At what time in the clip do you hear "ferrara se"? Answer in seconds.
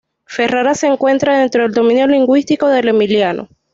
0.25-0.87